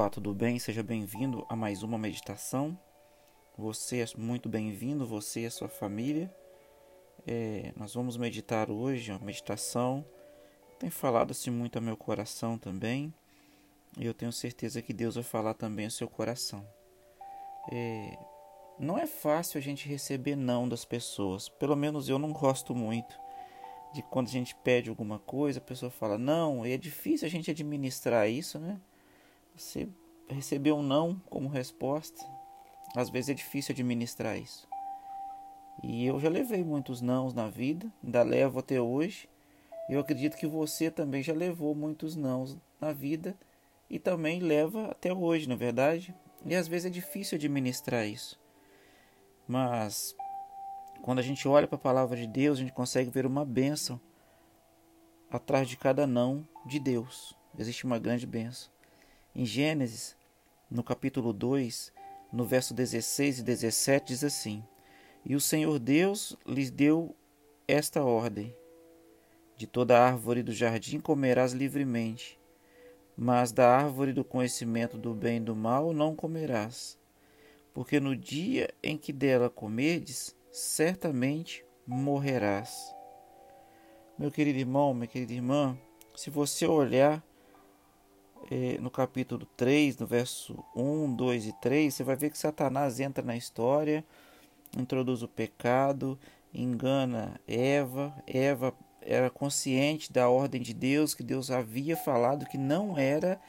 Olá, 0.00 0.08
tudo 0.08 0.32
bem? 0.32 0.58
Seja 0.58 0.82
bem-vindo 0.82 1.44
a 1.46 1.54
mais 1.54 1.82
uma 1.82 1.98
meditação. 1.98 2.74
Você 3.58 4.00
é 4.00 4.06
muito 4.16 4.48
bem-vindo, 4.48 5.06
você 5.06 5.40
e 5.40 5.46
a 5.46 5.50
sua 5.50 5.68
família. 5.68 6.34
É, 7.26 7.70
nós 7.76 7.92
vamos 7.92 8.16
meditar 8.16 8.70
hoje, 8.70 9.12
uma 9.12 9.20
meditação. 9.20 10.02
Tem 10.78 10.88
falado 10.88 11.32
assim 11.32 11.50
muito 11.50 11.76
ao 11.76 11.82
meu 11.82 11.98
coração 11.98 12.56
também. 12.56 13.12
E 13.98 14.06
eu 14.06 14.14
tenho 14.14 14.32
certeza 14.32 14.80
que 14.80 14.94
Deus 14.94 15.16
vai 15.16 15.22
falar 15.22 15.52
também 15.52 15.84
ao 15.84 15.90
seu 15.90 16.08
coração. 16.08 16.66
É, 17.70 18.16
não 18.78 18.96
é 18.96 19.06
fácil 19.06 19.58
a 19.58 19.60
gente 19.60 19.86
receber 19.86 20.34
não 20.34 20.66
das 20.66 20.82
pessoas. 20.82 21.50
Pelo 21.50 21.76
menos 21.76 22.08
eu 22.08 22.18
não 22.18 22.32
gosto 22.32 22.74
muito 22.74 23.14
de 23.92 24.02
quando 24.04 24.28
a 24.28 24.32
gente 24.32 24.54
pede 24.64 24.88
alguma 24.88 25.18
coisa, 25.18 25.58
a 25.58 25.62
pessoa 25.62 25.90
fala 25.90 26.16
não, 26.16 26.66
e 26.66 26.72
é 26.72 26.78
difícil 26.78 27.28
a 27.28 27.30
gente 27.30 27.50
administrar 27.50 28.30
isso, 28.30 28.58
né? 28.58 28.80
Você 29.56 29.88
recebeu 30.28 30.76
um 30.76 30.82
não 30.82 31.20
como 31.28 31.48
resposta, 31.48 32.24
às 32.96 33.10
vezes 33.10 33.30
é 33.30 33.34
difícil 33.34 33.72
administrar 33.72 34.38
isso. 34.38 34.68
E 35.82 36.04
eu 36.04 36.20
já 36.20 36.28
levei 36.28 36.62
muitos 36.62 37.00
nãos 37.00 37.32
na 37.32 37.48
vida, 37.48 37.90
ainda 38.04 38.22
levo 38.22 38.58
até 38.58 38.80
hoje. 38.80 39.28
Eu 39.88 40.00
acredito 40.00 40.36
que 40.36 40.46
você 40.46 40.90
também 40.90 41.22
já 41.22 41.32
levou 41.32 41.74
muitos 41.74 42.14
nãos 42.14 42.56
na 42.80 42.92
vida 42.92 43.36
e 43.88 43.98
também 43.98 44.40
leva 44.40 44.86
até 44.86 45.12
hoje, 45.12 45.48
na 45.48 45.54
é 45.54 45.58
verdade. 45.58 46.14
E 46.44 46.54
às 46.54 46.68
vezes 46.68 46.86
é 46.86 46.90
difícil 46.90 47.36
administrar 47.36 48.06
isso. 48.06 48.38
Mas 49.48 50.14
quando 51.02 51.18
a 51.18 51.22
gente 51.22 51.48
olha 51.48 51.66
para 51.66 51.76
a 51.76 51.80
palavra 51.80 52.16
de 52.16 52.26
Deus, 52.26 52.58
a 52.58 52.60
gente 52.60 52.72
consegue 52.72 53.10
ver 53.10 53.26
uma 53.26 53.44
bênção 53.44 54.00
atrás 55.30 55.68
de 55.68 55.76
cada 55.76 56.06
não 56.06 56.46
de 56.66 56.78
Deus. 56.78 57.34
Existe 57.58 57.84
uma 57.84 57.98
grande 57.98 58.26
bênção. 58.26 58.70
Em 59.32 59.44
Gênesis, 59.44 60.16
no 60.68 60.82
capítulo 60.82 61.32
2, 61.32 61.92
no 62.32 62.44
verso 62.44 62.74
16 62.74 63.38
e 63.38 63.42
17, 63.44 64.08
diz 64.08 64.24
assim: 64.24 64.64
E 65.24 65.36
o 65.36 65.40
Senhor 65.40 65.78
Deus 65.78 66.36
lhes 66.44 66.68
deu 66.68 67.14
esta 67.68 68.02
ordem: 68.02 68.52
De 69.56 69.68
toda 69.68 70.00
árvore 70.00 70.42
do 70.42 70.52
jardim 70.52 70.98
comerás 70.98 71.52
livremente, 71.52 72.40
mas 73.16 73.52
da 73.52 73.70
árvore 73.70 74.12
do 74.12 74.24
conhecimento 74.24 74.98
do 74.98 75.14
bem 75.14 75.36
e 75.36 75.40
do 75.40 75.54
mal 75.54 75.92
não 75.92 76.16
comerás, 76.16 76.98
porque 77.72 78.00
no 78.00 78.16
dia 78.16 78.68
em 78.82 78.98
que 78.98 79.12
dela 79.12 79.48
comerdes, 79.48 80.34
certamente 80.50 81.64
morrerás. 81.86 82.92
Meu 84.18 84.32
querido 84.32 84.58
irmão, 84.58 84.92
minha 84.92 85.06
querida 85.06 85.32
irmã, 85.32 85.78
se 86.16 86.30
você 86.30 86.66
olhar 86.66 87.24
no 88.80 88.90
capítulo 88.90 89.46
3, 89.56 89.98
no 89.98 90.06
verso 90.06 90.64
1, 90.74 91.14
2 91.14 91.46
e 91.46 91.52
3, 91.60 91.94
você 91.94 92.02
vai 92.02 92.16
ver 92.16 92.30
que 92.30 92.38
Satanás 92.38 92.98
entra 92.98 93.24
na 93.24 93.36
história, 93.36 94.04
introduz 94.76 95.22
o 95.22 95.28
pecado, 95.28 96.18
engana 96.52 97.40
Eva. 97.46 98.12
Eva 98.26 98.74
era 99.00 99.30
consciente 99.30 100.12
da 100.12 100.28
ordem 100.28 100.60
de 100.60 100.74
Deus, 100.74 101.14
que 101.14 101.22
Deus 101.22 101.50
havia 101.50 101.96
falado 101.96 102.46
que 102.46 102.58
não 102.58 102.98
era 102.98 103.40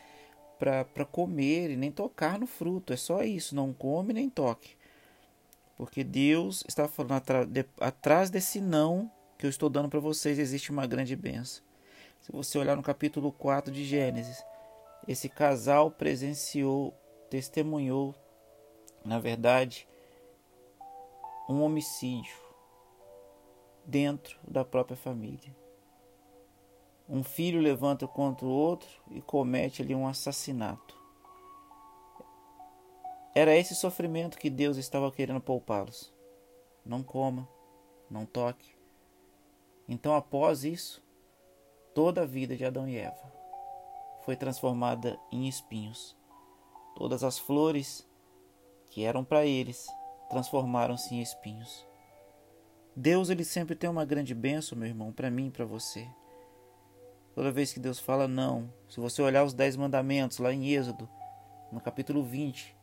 para 0.60 1.06
comer 1.06 1.72
e 1.72 1.76
nem 1.76 1.92
tocar 1.92 2.38
no 2.40 2.46
fruto. 2.46 2.94
É 2.94 2.96
só 2.96 3.24
isso, 3.24 3.56
não 3.56 3.74
come 3.74 4.14
nem 4.14 4.30
toque. 4.30 4.76
Porque 5.76 6.04
Deus 6.04 6.64
está 6.68 6.88
falando 6.88 7.24
atrás 7.80 8.30
desse 8.30 8.62
não 8.62 9.12
que 9.38 9.48
eu 9.48 9.50
estou 9.50 9.68
dando 9.68 9.90
para 9.90 10.00
vocês, 10.00 10.38
existe 10.38 10.70
uma 10.70 10.86
grande 10.86 11.16
benção. 11.16 11.64
Se 12.22 12.32
você 12.32 12.60
olhar 12.60 12.76
no 12.76 12.84
capítulo 12.84 13.32
4 13.32 13.74
de 13.74 13.84
Gênesis, 13.84 14.44
esse 15.08 15.28
casal 15.28 15.90
presenciou, 15.90 16.94
testemunhou, 17.30 18.16
na 19.04 19.20
verdade, 19.20 19.88
um 21.50 21.62
homicídio 21.64 22.36
dentro 23.86 24.40
da 24.48 24.64
própria 24.64 24.96
família. 24.96 25.56
Um 27.10 27.24
filho 27.24 27.60
levanta 27.60 28.08
contra 28.08 28.46
o 28.46 28.52
outro 28.52 28.90
e 29.10 29.22
comete 29.22 29.82
ali 29.82 29.94
um 29.94 30.08
assassinato. 30.08 30.96
Era 33.34 33.56
esse 33.56 33.76
sofrimento 33.76 34.38
que 34.38 34.50
Deus 34.50 34.78
estava 34.78 35.12
querendo 35.12 35.42
poupá-los. 35.42 36.14
Não 36.86 37.02
coma, 37.02 37.48
não 38.10 38.26
toque. 38.26 38.76
Então, 39.88 40.16
após 40.16 40.64
isso, 40.64 41.04
toda 41.94 42.22
a 42.22 42.26
vida 42.26 42.56
de 42.56 42.64
Adão 42.64 42.88
e 42.88 42.98
Eva 42.98 43.41
foi 44.26 44.36
transformada 44.36 45.20
em 45.32 45.48
espinhos. 45.48 46.16
Todas 46.96 47.24
as 47.24 47.38
flores 47.40 48.08
que 48.90 49.04
eram 49.04 49.24
para 49.24 49.46
eles 49.46 49.88
transformaram-se 50.30 51.16
em 51.16 51.22
espinhos. 51.22 51.86
Deus 52.96 53.30
ele 53.30 53.46
sempre 53.46 53.76
tem 53.76 53.90
uma 53.90 54.06
grande 54.06 54.36
bênção, 54.36 54.78
meu 54.78 54.88
irmão, 54.88 55.12
para 55.12 55.32
mim 55.32 55.48
e 55.48 55.52
para 55.52 55.66
você. 55.66 56.08
Toda 57.34 57.52
vez 57.52 57.72
que 57.72 57.80
Deus 57.80 58.00
fala 58.00 58.28
não, 58.28 58.72
se 58.90 59.00
você 59.00 59.22
olhar 59.22 59.44
os 59.44 59.54
dez 59.54 59.78
mandamentos 59.78 60.38
lá 60.38 60.52
em 60.52 60.68
Êxodo, 60.68 61.10
no 61.72 61.80
capítulo 61.80 62.22
20, 62.22 62.76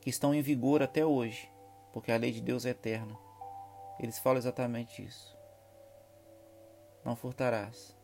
que 0.00 0.08
estão 0.08 0.34
em 0.34 0.40
vigor 0.40 0.82
até 0.82 1.04
hoje, 1.04 1.50
porque 1.92 2.10
a 2.10 2.16
lei 2.16 2.32
de 2.32 2.40
Deus 2.40 2.64
é 2.64 2.70
eterna, 2.70 3.16
eles 3.98 4.18
falam 4.18 4.38
exatamente 4.38 5.04
isso. 5.04 5.36
Não 7.04 7.14
furtarás, 7.14 7.94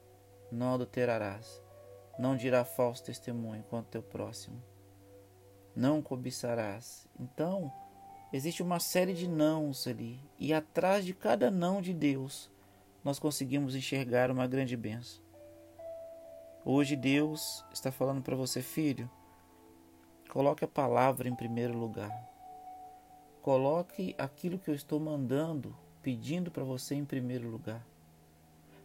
não 0.53 0.75
adulterarás, 0.75 1.63
não 2.19 2.37
dirá 2.37 2.65
falso 2.65 3.05
testemunho 3.05 3.63
contra 3.65 3.91
teu 3.93 4.03
próximo. 4.03 4.63
Não 5.75 6.01
cobiçarás. 6.01 7.07
Então, 7.19 7.71
existe 8.33 8.63
uma 8.63 8.81
série 8.81 9.13
de 9.13 9.29
nãos 9.29 9.87
ali. 9.87 10.19
E 10.39 10.53
atrás 10.55 11.05
de 11.05 11.13
cada 11.13 11.51
não 11.51 11.83
de 11.83 11.93
Deus, 11.93 12.51
nós 13.05 13.19
conseguimos 13.19 13.75
enxergar 13.75 14.31
uma 14.31 14.47
grande 14.47 14.77
benção. 14.77 15.23
Hoje 16.65 16.97
Deus 16.97 17.65
está 17.73 17.93
falando 17.93 18.23
para 18.23 18.35
você, 18.35 18.61
filho, 18.61 19.09
coloque 20.29 20.65
a 20.65 20.69
palavra 20.69 21.29
em 21.29 21.35
primeiro 21.35 21.79
lugar. 21.79 22.11
Coloque 23.41 24.15
aquilo 24.19 24.59
que 24.59 24.69
eu 24.69 24.75
estou 24.75 24.99
mandando, 24.99 25.77
pedindo 26.03 26.51
para 26.51 26.65
você 26.65 26.97
em 26.97 27.05
primeiro 27.05 27.49
lugar. 27.49 27.87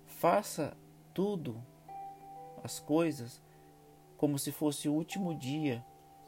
Faça 0.06 0.78
tudo 1.14 1.60
as 2.64 2.80
coisas 2.80 3.42
como 4.18 4.38
se 4.38 4.52
fosse 4.52 4.88
o 4.88 4.94
último 4.94 5.34
dia 5.34 5.84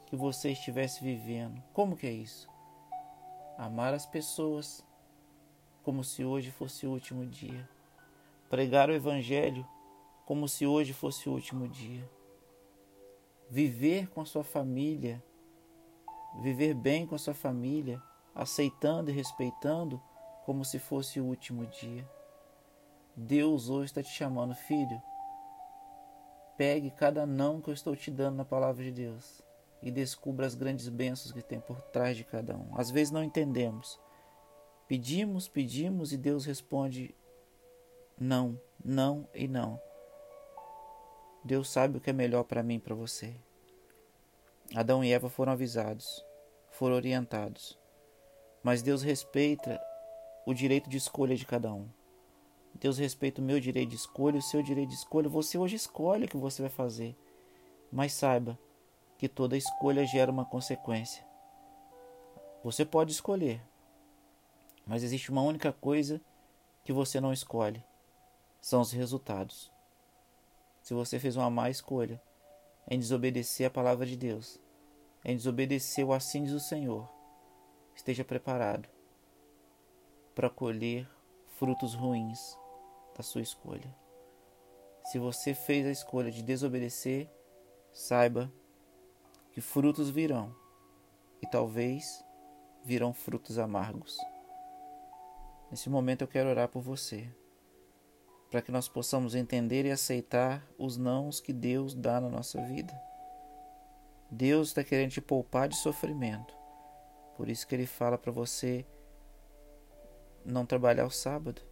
que 0.06 0.16
você 0.16 0.50
estivesse 0.50 1.02
vivendo. 1.02 1.62
Como 1.72 1.96
que 1.96 2.06
é 2.06 2.12
isso? 2.12 2.48
Amar 3.56 3.94
as 3.94 4.04
pessoas 4.04 4.84
como 5.82 6.02
se 6.02 6.24
hoje 6.24 6.50
fosse 6.50 6.86
o 6.86 6.90
último 6.90 7.24
dia. 7.26 7.68
Pregar 8.50 8.88
o 8.90 8.94
evangelho 8.94 9.66
como 10.26 10.48
se 10.48 10.66
hoje 10.66 10.92
fosse 10.92 11.28
o 11.28 11.32
último 11.32 11.68
dia. 11.68 12.08
Viver 13.48 14.08
com 14.08 14.20
a 14.20 14.26
sua 14.26 14.42
família, 14.42 15.22
viver 16.40 16.74
bem 16.74 17.06
com 17.06 17.14
a 17.14 17.18
sua 17.18 17.34
família, 17.34 18.02
aceitando 18.34 19.10
e 19.10 19.14
respeitando 19.14 20.02
como 20.44 20.64
se 20.64 20.78
fosse 20.78 21.20
o 21.20 21.24
último 21.24 21.66
dia. 21.66 22.08
Deus 23.14 23.68
hoje 23.68 23.86
está 23.86 24.02
te 24.02 24.10
chamando, 24.10 24.54
filho 24.54 25.00
Pegue 26.56 26.90
cada 26.90 27.26
não 27.26 27.60
que 27.60 27.68
eu 27.68 27.74
estou 27.74 27.96
te 27.96 28.10
dando 28.10 28.36
na 28.36 28.44
palavra 28.44 28.82
de 28.82 28.92
Deus 28.92 29.42
e 29.82 29.90
descubra 29.90 30.46
as 30.46 30.54
grandes 30.54 30.88
bênçãos 30.88 31.32
que 31.32 31.42
tem 31.42 31.60
por 31.60 31.80
trás 31.80 32.16
de 32.16 32.24
cada 32.24 32.56
um. 32.56 32.68
Às 32.78 32.90
vezes 32.90 33.10
não 33.10 33.22
entendemos. 33.22 34.00
Pedimos, 34.86 35.48
pedimos 35.48 36.12
e 36.12 36.16
Deus 36.16 36.44
responde 36.44 37.14
não, 38.18 38.60
não 38.82 39.28
e 39.34 39.48
não. 39.48 39.80
Deus 41.44 41.68
sabe 41.68 41.98
o 41.98 42.00
que 42.00 42.10
é 42.10 42.12
melhor 42.12 42.44
para 42.44 42.62
mim 42.62 42.76
e 42.76 42.80
para 42.80 42.94
você. 42.94 43.34
Adão 44.74 45.04
e 45.04 45.12
Eva 45.12 45.28
foram 45.28 45.52
avisados, 45.52 46.24
foram 46.70 46.96
orientados, 46.96 47.78
mas 48.62 48.82
Deus 48.82 49.02
respeita 49.02 49.80
o 50.46 50.54
direito 50.54 50.88
de 50.88 50.96
escolha 50.96 51.36
de 51.36 51.44
cada 51.44 51.72
um. 51.72 51.88
Deus 52.84 52.98
respeita 52.98 53.40
o 53.40 53.44
meu 53.44 53.58
direito 53.58 53.88
de 53.88 53.96
escolha, 53.96 54.36
o 54.36 54.42
seu 54.42 54.62
direito 54.62 54.90
de 54.90 54.96
escolha. 54.96 55.26
Você 55.26 55.56
hoje 55.56 55.74
escolhe 55.74 56.26
o 56.26 56.28
que 56.28 56.36
você 56.36 56.60
vai 56.60 56.70
fazer. 56.70 57.16
Mas 57.90 58.12
saiba 58.12 58.58
que 59.16 59.26
toda 59.26 59.56
escolha 59.56 60.04
gera 60.04 60.30
uma 60.30 60.44
consequência. 60.44 61.24
Você 62.62 62.84
pode 62.84 63.10
escolher, 63.10 63.58
mas 64.86 65.02
existe 65.02 65.30
uma 65.30 65.40
única 65.40 65.72
coisa 65.72 66.20
que 66.84 66.92
você 66.92 67.18
não 67.22 67.32
escolhe: 67.32 67.82
são 68.60 68.82
os 68.82 68.92
resultados. 68.92 69.72
Se 70.82 70.92
você 70.92 71.18
fez 71.18 71.36
uma 71.36 71.48
má 71.48 71.70
escolha 71.70 72.20
em 72.86 72.98
desobedecer 72.98 73.66
a 73.66 73.70
palavra 73.70 74.04
de 74.04 74.14
Deus, 74.14 74.60
em 75.24 75.34
desobedecer 75.34 76.06
o 76.06 76.12
assim 76.12 76.44
diz 76.44 76.52
o 76.52 76.60
Senhor, 76.60 77.08
esteja 77.96 78.22
preparado 78.22 78.86
para 80.34 80.50
colher 80.50 81.08
frutos 81.46 81.94
ruins 81.94 82.62
da 83.16 83.22
sua 83.22 83.40
escolha. 83.40 83.94
Se 85.04 85.18
você 85.18 85.54
fez 85.54 85.86
a 85.86 85.90
escolha 85.90 86.30
de 86.30 86.42
desobedecer, 86.42 87.30
saiba 87.92 88.52
que 89.52 89.60
frutos 89.60 90.10
virão 90.10 90.54
e 91.42 91.46
talvez 91.46 92.24
virão 92.84 93.12
frutos 93.12 93.58
amargos. 93.58 94.18
Nesse 95.70 95.88
momento 95.90 96.22
eu 96.22 96.28
quero 96.28 96.48
orar 96.48 96.68
por 96.68 96.82
você, 96.82 97.28
para 98.50 98.62
que 98.62 98.72
nós 98.72 98.88
possamos 98.88 99.34
entender 99.34 99.84
e 99.84 99.90
aceitar 99.90 100.66
os 100.78 100.96
nãos 100.96 101.40
que 101.40 101.52
Deus 101.52 101.94
dá 101.94 102.20
na 102.20 102.28
nossa 102.28 102.60
vida. 102.62 102.94
Deus 104.30 104.68
está 104.68 104.82
querendo 104.82 105.12
te 105.12 105.20
poupar 105.20 105.68
de 105.68 105.76
sofrimento, 105.76 106.56
por 107.36 107.48
isso 107.48 107.66
que 107.66 107.74
Ele 107.74 107.86
fala 107.86 108.16
para 108.16 108.32
você 108.32 108.86
não 110.44 110.66
trabalhar 110.66 111.06
o 111.06 111.10
sábado, 111.10 111.62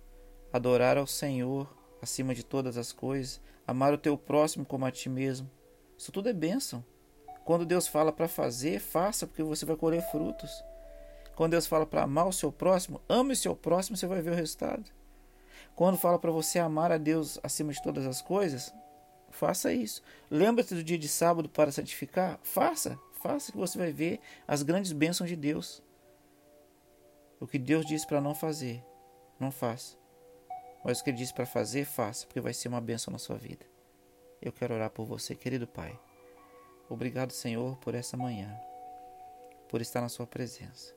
adorar 0.53 0.99
ao 0.99 1.07
Senhor 1.07 1.69
acima 2.01 2.35
de 2.35 2.43
todas 2.43 2.77
as 2.77 2.93
coisas, 2.93 3.41
amar 3.67 3.95
o 3.95 3.99
teu 3.99 4.19
próximo 4.19 4.65
como 4.65 4.85
a 4.85 4.91
ti 4.91 5.09
mesmo. 5.09 5.51
Isso 5.97 6.11
tudo 6.11 6.29
é 6.29 6.33
bênção. 6.33 6.85
Quando 7.45 7.65
Deus 7.65 7.87
fala 7.87 8.13
para 8.13 8.29
fazer, 8.29 8.81
faça, 8.81 9.27
porque 9.27 9.43
você 9.43 9.65
vai 9.65 9.77
colher 9.77 10.03
frutos. 10.11 10.63
Quando 11.35 11.53
Deus 11.53 11.67
fala 11.67 11.87
para 11.87 12.03
amar 12.03 12.27
o 12.27 12.33
seu 12.33 12.53
próximo, 12.53 13.01
ame 13.09 13.33
o 13.33 13.37
seu 13.37 13.57
próximo, 13.57 13.97
você 13.97 14.07
vai 14.07 14.21
ver 14.21 14.33
o 14.33 14.37
resultado. 14.37 14.91
Quando 15.75 15.97
fala 15.97 16.19
para 16.19 16.31
você 16.31 16.59
amar 16.59 16.93
a 16.93 16.99
Deus 16.99 17.39
acima 17.43 17.73
de 17.73 17.83
todas 17.83 18.07
as 18.07 18.21
coisas, 18.21 18.73
faça 19.31 19.73
isso. 19.73 20.03
Lembra-te 20.31 20.75
do 20.75 20.85
dia 20.85 20.99
de 20.99 21.09
sábado 21.09 21.49
para 21.49 21.73
santificar? 21.73 22.39
Faça, 22.43 22.99
faça 23.23 23.51
que 23.51 23.59
você 23.59 23.79
vai 23.79 23.93
ver 23.93 24.21
as 24.47 24.63
grandes 24.63 24.93
bênçãos 24.93 25.31
de 25.31 25.37
Deus. 25.37 25.83
O 27.41 27.47
que 27.47 27.59
Deus 27.59 27.87
disse 27.87 28.07
para 28.07 28.21
não 28.21 28.35
fazer, 28.35 28.85
não 29.41 29.51
faça. 29.51 30.02
Mas 30.85 31.01
o 31.01 31.05
que 31.05 31.11
Ele 31.11 31.19
disse 31.19 31.33
para 31.33 31.47
fazer, 31.47 31.85
faça, 31.85 32.27
porque 32.27 32.41
vai 32.41 32.53
ser 32.53 32.69
uma 32.69 32.81
bênção 32.81 33.13
na 33.13 33.19
sua 33.19 33.37
vida. 33.37 33.65
Eu 34.41 34.53
quero 34.53 34.75
orar 34.75 34.91
por 34.91 35.05
você, 35.05 35.35
querido 35.35 35.67
Pai. 35.67 35.99
Obrigado, 36.89 37.33
Senhor, 37.33 37.77
por 37.79 37.95
essa 37.95 38.17
manhã, 38.17 38.55
por 39.69 39.81
estar 39.81 40.01
na 40.01 40.09
Sua 40.09 40.27
presença, 40.27 40.95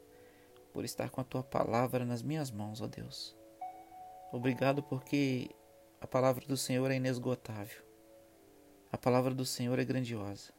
por 0.74 0.84
estar 0.84 1.10
com 1.10 1.22
a 1.22 1.24
Tua 1.24 1.44
palavra 1.44 2.04
nas 2.04 2.22
minhas 2.22 2.52
mãos, 2.52 2.82
ó 2.82 2.88
Deus. 2.88 3.36
Obrigado 4.32 4.84
porque 4.84 5.50
a 6.02 6.08
palavra 6.08 6.46
do 6.46 6.58
Senhor 6.58 6.90
é 6.92 6.96
inesgotável. 6.96 7.82
A 8.92 8.98
palavra 8.98 9.34
do 9.34 9.46
Senhor 9.46 9.80
é 9.80 9.86
grandiosa. 9.86 10.52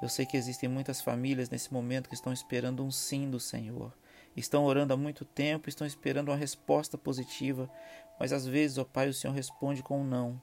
Eu 0.00 0.08
sei 0.08 0.24
que 0.24 0.36
existem 0.36 0.68
muitas 0.68 1.00
famílias 1.00 1.50
nesse 1.50 1.72
momento 1.72 2.08
que 2.08 2.14
estão 2.14 2.32
esperando 2.32 2.84
um 2.84 2.90
sim 2.90 3.28
do 3.28 3.40
Senhor. 3.40 3.92
Estão 4.36 4.64
orando 4.64 4.92
há 4.92 4.96
muito 4.96 5.24
tempo, 5.24 5.68
estão 5.68 5.86
esperando 5.86 6.28
uma 6.28 6.36
resposta 6.36 6.98
positiva, 6.98 7.70
mas 8.20 8.32
às 8.32 8.46
vezes, 8.46 8.76
ó 8.76 8.84
Pai, 8.84 9.08
o 9.08 9.14
Senhor 9.14 9.32
responde 9.32 9.82
com 9.82 10.02
um 10.02 10.04
não. 10.04 10.40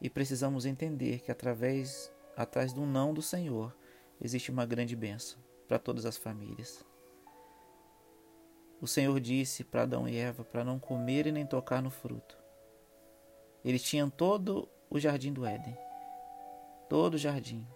E 0.00 0.08
precisamos 0.08 0.64
entender 0.64 1.20
que 1.20 1.30
através 1.30 2.10
atrás 2.34 2.72
do 2.72 2.86
não 2.86 3.12
do 3.12 3.20
Senhor 3.20 3.76
existe 4.20 4.50
uma 4.50 4.64
grande 4.64 4.96
bênção 4.96 5.38
para 5.68 5.78
todas 5.78 6.06
as 6.06 6.16
famílias. 6.16 6.84
O 8.80 8.86
Senhor 8.86 9.18
disse 9.20 9.64
para 9.64 9.82
Adão 9.82 10.08
e 10.08 10.16
Eva 10.16 10.44
para 10.44 10.64
não 10.64 10.78
comerem 10.78 11.32
nem 11.32 11.46
tocar 11.46 11.82
no 11.82 11.90
fruto. 11.90 12.38
Eles 13.64 13.82
tinham 13.82 14.10
todo 14.10 14.68
o 14.90 14.98
jardim 14.98 15.32
do 15.32 15.44
Éden, 15.44 15.76
todo 16.88 17.14
o 17.14 17.18
jardim, 17.18 17.66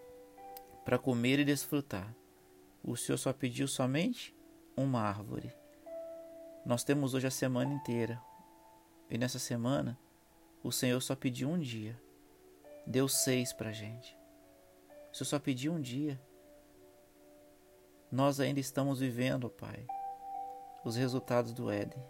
para 0.85 0.99
comer 0.99 1.39
e 1.39 1.45
desfrutar. 1.45 2.15
O 2.83 2.97
Senhor 2.97 3.19
só 3.19 3.33
pediu 3.33 3.67
somente 3.67 4.35
uma 4.79 5.01
árvore. 5.01 5.53
Nós 6.65 6.85
temos 6.85 7.15
hoje 7.15 7.27
a 7.27 7.31
semana 7.31 7.73
inteira, 7.73 8.21
e 9.11 9.19
nessa 9.19 9.39
semana 9.39 9.99
o 10.63 10.71
Senhor 10.71 11.01
só 11.01 11.17
pediu 11.17 11.49
um 11.49 11.59
dia, 11.59 12.01
deu 12.87 13.09
seis 13.09 13.53
para 13.53 13.73
gente. 13.73 14.17
Se 15.13 15.23
eu 15.23 15.27
só 15.27 15.39
pedir 15.39 15.69
um 15.69 15.81
dia, 15.81 16.21
nós 18.11 18.41
ainda 18.41 18.61
estamos 18.61 19.01
vivendo, 19.01 19.51
Pai, 19.51 19.87
os 20.85 20.97
resultados 20.97 21.53
do 21.53 21.71
Éden. 21.71 22.03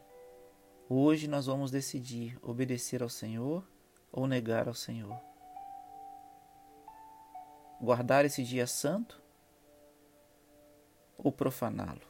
Hoje 0.88 1.28
nós 1.28 1.46
vamos 1.46 1.70
decidir 1.70 2.38
obedecer 2.42 3.02
ao 3.02 3.08
Senhor 3.08 3.66
ou 4.10 4.26
negar 4.26 4.68
ao 4.68 4.74
Senhor. 4.74 5.18
Guardar 7.80 8.24
esse 8.24 8.42
dia 8.42 8.66
santo 8.66 9.22
ou 11.16 11.30
profaná-lo. 11.30 12.07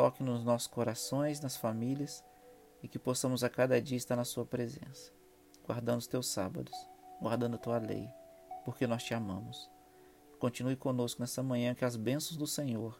Toque 0.00 0.22
nos 0.22 0.42
nossos 0.42 0.66
corações, 0.66 1.42
nas 1.42 1.58
famílias 1.58 2.24
e 2.82 2.88
que 2.88 2.98
possamos 2.98 3.44
a 3.44 3.50
cada 3.50 3.82
dia 3.82 3.98
estar 3.98 4.16
na 4.16 4.24
Sua 4.24 4.46
presença, 4.46 5.12
guardando 5.66 5.98
os 5.98 6.06
teus 6.06 6.26
sábados, 6.26 6.72
guardando 7.20 7.56
a 7.56 7.58
tua 7.58 7.76
lei 7.76 8.08
porque 8.64 8.86
nós 8.86 9.04
te 9.04 9.12
amamos. 9.12 9.70
Continue 10.38 10.74
conosco 10.74 11.20
nessa 11.20 11.42
manhã, 11.42 11.74
que 11.74 11.84
as 11.84 11.96
bênçãos 11.96 12.38
do 12.38 12.46
Senhor 12.46 12.98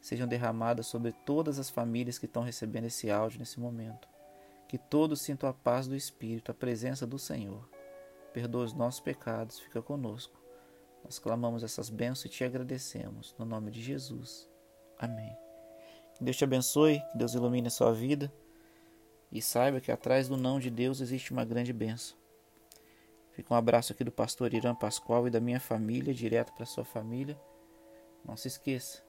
sejam 0.00 0.26
derramadas 0.26 0.86
sobre 0.86 1.12
todas 1.12 1.58
as 1.58 1.68
famílias 1.68 2.18
que 2.18 2.24
estão 2.24 2.42
recebendo 2.42 2.86
esse 2.86 3.10
áudio 3.10 3.40
nesse 3.40 3.60
momento. 3.60 4.08
Que 4.66 4.78
todos 4.78 5.20
sintam 5.20 5.50
a 5.50 5.52
paz 5.52 5.86
do 5.86 5.94
Espírito, 5.94 6.50
a 6.50 6.54
presença 6.54 7.06
do 7.06 7.18
Senhor. 7.18 7.68
Perdoa 8.32 8.64
os 8.64 8.72
nossos 8.72 9.00
pecados, 9.00 9.60
fica 9.60 9.82
conosco. 9.82 10.42
Nós 11.04 11.18
clamamos 11.18 11.62
essas 11.62 11.90
bênçãos 11.90 12.24
e 12.24 12.30
te 12.30 12.42
agradecemos. 12.42 13.36
No 13.38 13.44
nome 13.44 13.70
de 13.70 13.82
Jesus. 13.82 14.48
Amém. 14.98 15.47
Deus 16.20 16.36
te 16.36 16.44
abençoe, 16.44 17.00
que 17.12 17.18
Deus 17.18 17.34
ilumine 17.34 17.68
a 17.68 17.70
sua 17.70 17.92
vida 17.92 18.32
e 19.30 19.40
saiba 19.42 19.80
que 19.80 19.92
atrás 19.92 20.28
do 20.28 20.36
não 20.36 20.58
de 20.58 20.70
Deus 20.70 21.00
existe 21.00 21.32
uma 21.32 21.44
grande 21.44 21.72
bênção. 21.72 22.16
Fica 23.32 23.54
um 23.54 23.56
abraço 23.56 23.92
aqui 23.92 24.02
do 24.02 24.10
pastor 24.10 24.52
Irã 24.52 24.74
Pascoal 24.74 25.28
e 25.28 25.30
da 25.30 25.38
minha 25.38 25.60
família, 25.60 26.12
direto 26.12 26.52
para 26.54 26.66
sua 26.66 26.84
família. 26.84 27.38
Não 28.24 28.36
se 28.36 28.48
esqueça. 28.48 29.02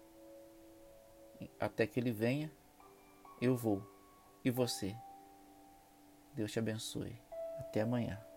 Até 1.59 1.87
que 1.87 1.99
ele 1.99 2.11
venha, 2.11 2.51
eu 3.41 3.55
vou. 3.55 3.81
E 4.45 4.51
você? 4.51 4.95
Deus 6.35 6.51
te 6.51 6.59
abençoe. 6.59 7.19
Até 7.59 7.81
amanhã. 7.81 8.28